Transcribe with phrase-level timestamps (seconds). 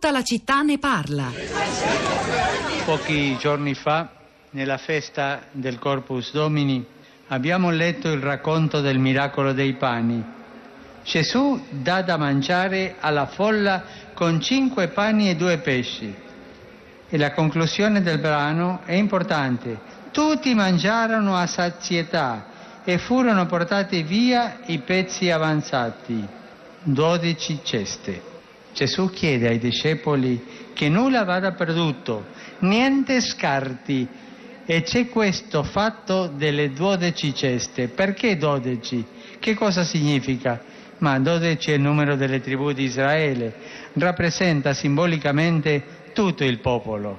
[0.00, 1.32] Tutta la città ne parla.
[2.84, 4.08] Pochi giorni fa,
[4.50, 6.86] nella festa del Corpus Domini,
[7.26, 10.24] abbiamo letto il racconto del miracolo dei pani.
[11.02, 13.82] Gesù dà da mangiare alla folla
[14.14, 16.14] con cinque pani e due pesci.
[17.08, 19.80] E la conclusione del brano è importante.
[20.12, 22.46] Tutti mangiarono a sazietà
[22.84, 26.24] e furono portati via i pezzi avanzati,
[26.84, 28.36] dodici ceste.
[28.78, 30.40] Gesù chiede ai discepoli
[30.72, 32.26] che nulla vada perduto,
[32.60, 34.06] niente scarti.
[34.64, 37.88] E c'è questo fatto delle dodici ceste.
[37.88, 39.04] Perché dodici?
[39.40, 40.62] Che cosa significa?
[40.98, 43.52] Ma dodici è il numero delle tribù di Israele,
[43.94, 45.82] rappresenta simbolicamente
[46.12, 47.18] tutto il popolo.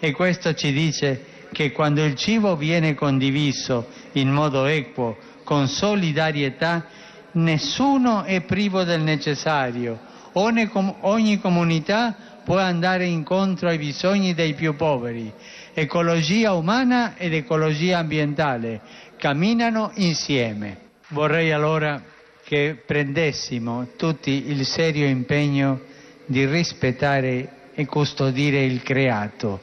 [0.00, 6.86] E questo ci dice che quando il cibo viene condiviso in modo equo, con solidarietà,
[7.32, 10.07] nessuno è privo del necessario.
[10.32, 12.14] Ogni, ogni comunità
[12.44, 15.32] può andare incontro ai bisogni dei più poveri.
[15.74, 18.80] Ecologia umana ed ecologia ambientale
[19.16, 20.86] camminano insieme.
[21.08, 22.02] Vorrei allora
[22.44, 25.80] che prendessimo tutti il serio impegno
[26.24, 29.60] di rispettare e custodire il creato,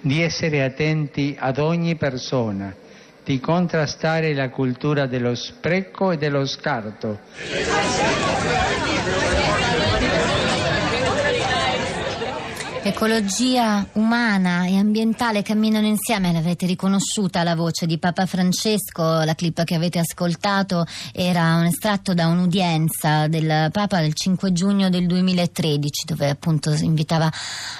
[0.00, 2.74] di essere attenti ad ogni persona,
[3.24, 7.18] di contrastare la cultura dello spreco e dello scarto.
[12.88, 19.62] Ecologia umana e ambientale camminano insieme, l'avete riconosciuta la voce di Papa Francesco, la clip
[19.64, 26.06] che avete ascoltato era un estratto da un'udienza del Papa del 5 giugno del 2013
[26.06, 27.30] dove appunto invitava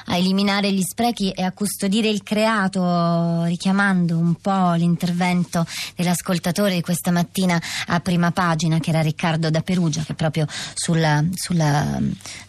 [0.04, 5.64] a eliminare gli sprechi e a custodire il creato richiamando un po' l'intervento
[5.96, 11.24] dell'ascoltatore di questa mattina a prima pagina che era Riccardo da Perugia che proprio sulla,
[11.32, 11.98] sulla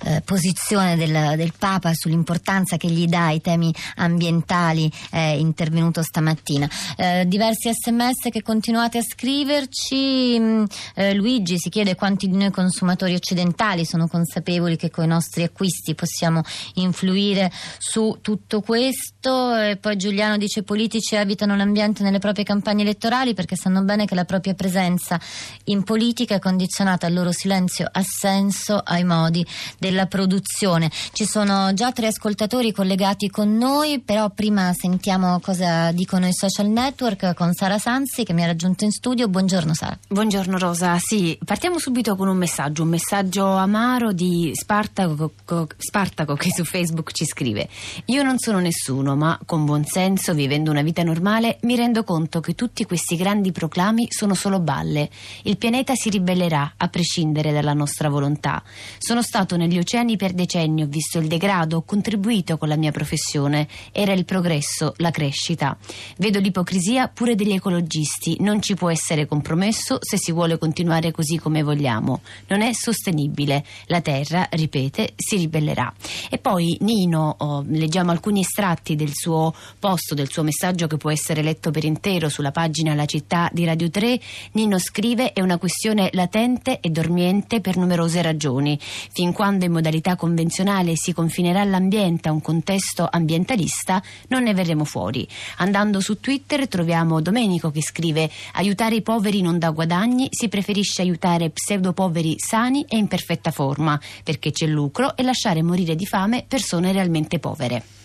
[0.03, 6.01] eh, posizione del, del Papa, sull'importanza l'importanza che gli dà ai temi ambientali è intervenuto
[6.01, 6.67] stamattina.
[6.97, 10.37] Eh, diversi sms che continuate a scriverci.
[10.39, 10.63] Mm,
[10.95, 15.43] eh, Luigi si chiede quanti di noi consumatori occidentali sono consapevoli che con i nostri
[15.43, 16.41] acquisti possiamo
[16.75, 19.55] influire su tutto questo.
[19.55, 24.15] E poi Giuliano dice politici evitano l'ambiente nelle proprie campagne elettorali perché sanno bene che
[24.15, 25.19] la propria presenza
[25.65, 29.45] in politica è condizionata al loro silenzio assenso ai modi
[29.77, 30.89] della produzione.
[31.11, 36.31] Ci sono già tre ascoltatori ascoltatori collegati con noi, però prima sentiamo cosa dicono i
[36.31, 39.27] social network con Sara Sansi che mi ha raggiunto in studio.
[39.27, 39.99] Buongiorno Sara.
[40.07, 45.33] Buongiorno Rosa, sì, partiamo subito con un messaggio, un messaggio amaro di Spartaco,
[45.75, 47.67] Spartaco che su Facebook ci scrive
[48.05, 52.39] Io non sono nessuno, ma con buon senso, vivendo una vita normale, mi rendo conto
[52.39, 55.09] che tutti questi grandi proclami sono solo balle.
[55.43, 58.63] Il pianeta si ribellerà, a prescindere dalla nostra volontà.
[58.97, 62.75] Sono stato negli oceani per decenni, ho visto il degrado, ho contribuito contribuito con la
[62.75, 65.75] mia professione era il progresso, la crescita.
[66.17, 68.37] Vedo l'ipocrisia pure degli ecologisti.
[68.39, 72.21] Non ci può essere compromesso se si vuole continuare così come vogliamo.
[72.47, 73.65] Non è sostenibile.
[73.87, 75.91] La terra, ripete, si ribellerà.
[76.29, 81.09] E poi Nino, oh, leggiamo alcuni estratti del suo posto, del suo messaggio che può
[81.09, 84.19] essere letto per intero sulla pagina La città di Radio 3.
[84.51, 88.77] Nino scrive è una questione latente e dormiente per numerose ragioni.
[88.79, 94.83] Fin quando in modalità convenzionale si confinerà l'ambiente rappresenta un contesto ambientalista, non ne verremo
[94.83, 95.27] fuori.
[95.57, 101.01] Andando su Twitter troviamo Domenico che scrive aiutare i poveri non dà guadagni, si preferisce
[101.01, 106.43] aiutare pseudopoveri sani e in perfetta forma, perché c'è lucro e lasciare morire di fame
[106.47, 107.98] persone realmente povere.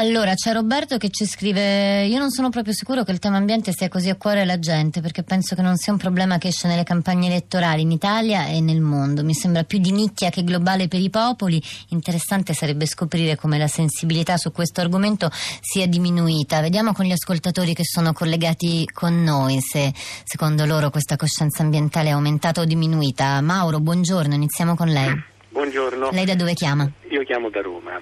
[0.00, 3.70] Allora, c'è Roberto che ci scrive: Io non sono proprio sicuro che il tema ambiente
[3.72, 6.68] sia così a cuore alla gente, perché penso che non sia un problema che esce
[6.68, 9.22] nelle campagne elettorali in Italia e nel mondo.
[9.22, 11.62] Mi sembra più di nicchia che globale per i popoli.
[11.88, 15.28] Interessante sarebbe scoprire come la sensibilità su questo argomento
[15.60, 16.62] sia diminuita.
[16.62, 19.92] Vediamo con gli ascoltatori che sono collegati con noi se
[20.24, 23.38] secondo loro questa coscienza ambientale è aumentata o diminuita.
[23.42, 25.24] Mauro, buongiorno, iniziamo con lei.
[25.50, 26.08] Buongiorno.
[26.12, 26.90] Lei da dove chiama?
[27.10, 28.00] Io chiamo da Roma.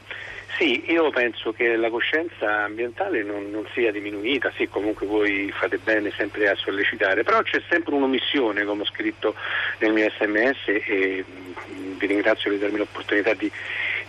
[0.58, 5.78] Sì, io penso che la coscienza ambientale non, non, sia diminuita, sì comunque voi fate
[5.78, 9.36] bene sempre a sollecitare, però c'è sempre un'omissione, come ho scritto
[9.78, 11.24] nel mio sms e
[11.96, 13.48] vi ringrazio di darmi l'opportunità di,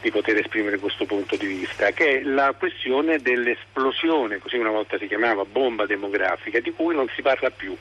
[0.01, 4.97] di poter esprimere questo punto di vista, che è la questione dell'esplosione, così una volta
[4.97, 7.77] si chiamava bomba demografica, di cui non si parla più.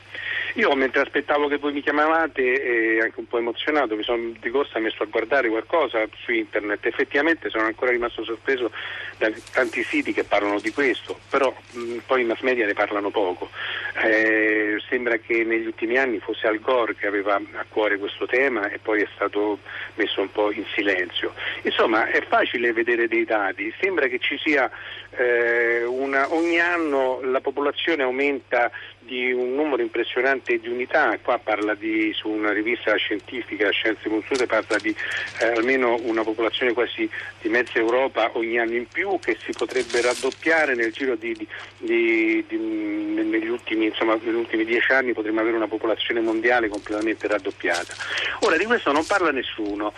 [0.55, 4.49] Io mentre aspettavo che voi mi chiamavate e anche un po' emozionato mi sono di
[4.49, 8.71] corsa messo a guardare qualcosa su internet, effettivamente sono ancora rimasto sorpreso
[9.17, 13.09] da tanti siti che parlano di questo, però mh, poi i mass media ne parlano
[13.09, 13.49] poco.
[14.03, 18.69] Eh, sembra che negli ultimi anni fosse Al Gore che aveva a cuore questo tema
[18.69, 19.59] e poi è stato
[19.95, 21.33] messo un po' in silenzio.
[21.63, 24.69] Insomma è facile vedere dei dati, sembra che ci sia
[25.11, 31.73] eh, una, ogni anno la popolazione aumenta di un numero impressionante di unità, qua parla
[31.73, 34.95] di, su una rivista scientifica, Scienze Conosciute, parla di
[35.41, 37.09] eh, almeno una popolazione quasi
[37.41, 41.47] di mezza Europa ogni anno in più che si potrebbe raddoppiare nel giro di, di,
[41.79, 42.45] negli,
[43.59, 47.93] ultimi, insomma, negli ultimi dieci anni potremmo avere una popolazione mondiale completamente raddoppiata.
[48.41, 49.93] Ora di questo non parla nessuno.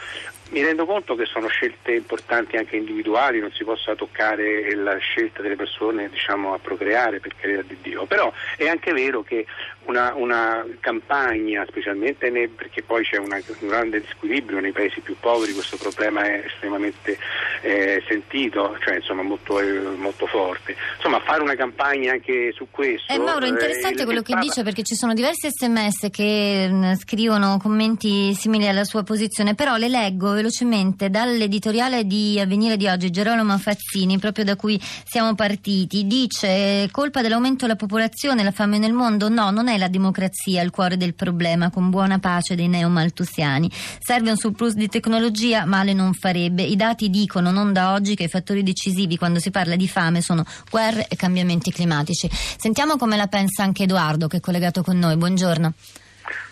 [0.51, 5.41] Mi rendo conto che sono scelte importanti anche individuali, non si possa toccare la scelta
[5.41, 9.45] delle persone diciamo, a procreare per carità di Dio, però è anche vero che
[9.85, 15.15] una, una campagna, specialmente ne, perché poi c'è una, un grande squilibrio nei paesi più
[15.19, 17.17] poveri, questo problema è estremamente
[17.61, 20.75] eh, sentito, cioè insomma molto, eh, molto, forte.
[20.95, 23.11] Insomma fare una campagna anche su questo.
[23.11, 24.45] Eh, Mauro, è interessante eh, quello che Papa...
[24.45, 29.55] dice perché ci sono diversi sms che mh, mm, scrivono commenti simili alla sua posizione,
[29.55, 35.35] però le leggo velocemente dall'editoriale di Avvenire di oggi, Gerolamo Fazzini, proprio da cui siamo
[35.35, 40.63] partiti, dice colpa dell'aumento della popolazione, la fame nel mondo, no, non è la democrazia
[40.63, 43.69] il cuore del problema, con buona pace dei neomaltusiani.
[43.99, 46.63] Serve un surplus di tecnologia, male non farebbe.
[46.63, 50.21] I dati dicono non da oggi che i fattori decisivi quando si parla di fame
[50.21, 52.27] sono guerre e cambiamenti climatici.
[52.31, 55.15] Sentiamo come la pensa anche Edoardo che è collegato con noi.
[55.17, 55.73] Buongiorno.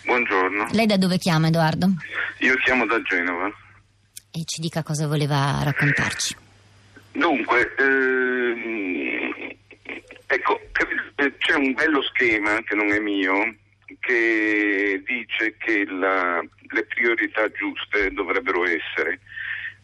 [0.04, 0.68] Buongiorno.
[0.72, 1.90] Lei da dove chiama Edoardo?
[2.38, 3.50] Io chiamo da Genova.
[4.32, 6.36] E ci dica cosa voleva raccontarci.
[7.12, 9.54] Dunque, ehm,
[10.26, 10.60] ecco,
[11.38, 13.54] c'è un bello schema che non è mio
[13.98, 19.20] che dice che la, le priorità giuste dovrebbero essere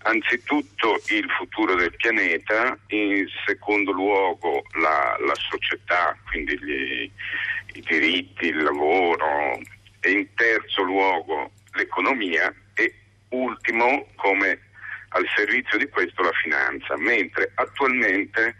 [0.03, 7.11] anzitutto il futuro del pianeta, in secondo luogo la, la società, quindi gli,
[7.75, 9.59] i diritti, il lavoro
[10.01, 12.95] e in terzo luogo l'economia e
[13.31, 14.58] ultimo come
[15.11, 18.56] al servizio di questo la finanza, mentre attualmente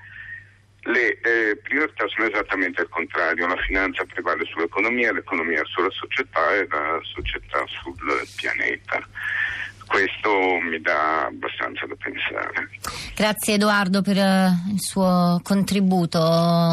[0.87, 6.67] le eh, priorità sono esattamente il contrario, la finanza prevale sull'economia, l'economia sulla società e
[6.69, 7.97] la società sul
[8.37, 9.07] pianeta.
[9.87, 10.29] Questo
[10.69, 12.69] mi dà abbastanza da pensare.
[13.15, 16.19] Grazie Edoardo per uh, il suo contributo.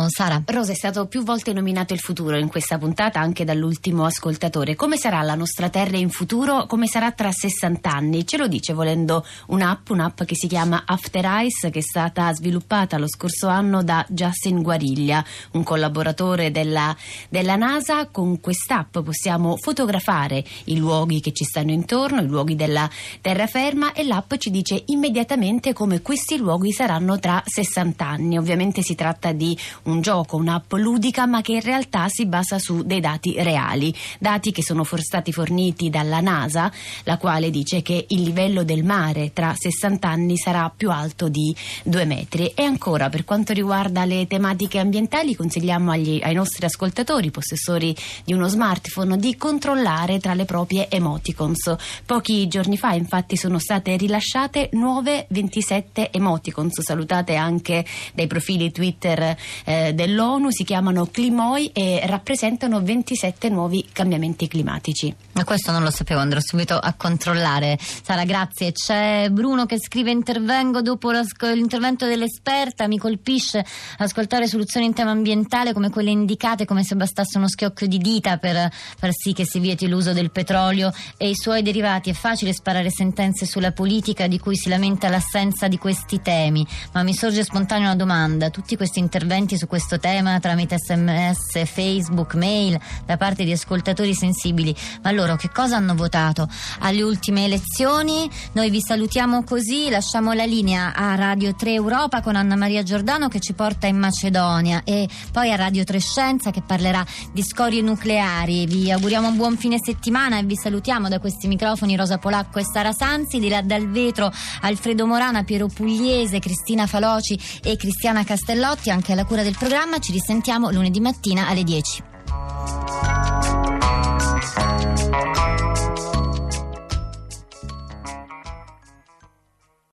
[0.09, 0.41] Sara.
[0.45, 4.75] Rosa è stato più volte nominato il futuro in questa puntata anche dall'ultimo ascoltatore.
[4.75, 6.65] Come sarà la nostra Terra in futuro?
[6.65, 8.25] Come sarà tra 60 anni?
[8.25, 12.97] Ce lo dice volendo un'app, un'app che si chiama After Eyes che è stata sviluppata
[12.97, 16.95] lo scorso anno da Justin Guariglia, un collaboratore della,
[17.29, 18.07] della NASA.
[18.07, 22.89] Con quest'app possiamo fotografare i luoghi che ci stanno intorno, i luoghi della
[23.21, 28.37] terraferma e l'app ci dice immediatamente come questi luoghi saranno tra 60 anni.
[28.37, 32.83] Ovviamente si tratta di un gioco, un'app ludica, ma che in realtà si basa su
[32.83, 36.71] dei dati reali, dati che sono for- stati forniti dalla NASA,
[37.03, 41.55] la quale dice che il livello del mare tra 60 anni sarà più alto di
[41.83, 42.47] 2 metri.
[42.55, 48.33] E ancora, per quanto riguarda le tematiche ambientali, consigliamo agli, ai nostri ascoltatori, possessori di
[48.33, 51.75] uno smartphone, di controllare tra le proprie emoticons.
[52.05, 59.35] Pochi giorni fa infatti sono state rilasciate nuove 27 emoticons salutate anche dai profili Twitter
[59.65, 65.13] eh, dell'ONU, si chiamano Climoi e rappresentano 27 nuovi cambiamenti climatici.
[65.33, 67.77] Ma questo non lo sapevo, andrò subito a controllare.
[67.79, 68.71] Sara, grazie.
[68.71, 73.65] C'è Bruno che scrive intervengo dopo l'intervento dell'esperta, mi colpisce
[73.97, 78.37] ascoltare soluzioni in tema ambientale come quelle indicate come se bastasse uno schiocco di dita
[78.37, 82.09] per far sì che si vieti l'uso del petrolio e i suoi derivati.
[82.09, 86.65] È facile sparare sparare sentenze sulla politica di cui si lamenta l'assenza di questi temi,
[86.91, 88.49] ma mi sorge spontanea una domanda.
[88.49, 94.75] Tutti questi interventi su questo tema tramite sms, facebook, mail da parte di ascoltatori sensibili,
[95.01, 96.47] ma loro che cosa hanno votato
[96.79, 98.29] alle ultime elezioni?
[98.53, 103.27] Noi vi salutiamo così, lasciamo la linea a Radio 3 Europa con Anna Maria Giordano
[103.27, 107.81] che ci porta in Macedonia e poi a Radio 3 Scienza che parlerà di scorie
[107.81, 108.65] nucleari.
[108.65, 112.63] Vi auguriamo un buon fine settimana e vi salutiamo da questi microfoni Rosa Polacco e
[112.73, 118.89] Sara Sanzi, di là dal vetro Alfredo Morana, Piero Pugliese, Cristina Faloci e Cristiana Castellotti,
[118.89, 119.99] anche alla cura del programma.
[119.99, 122.12] Ci risentiamo lunedì mattina alle 10.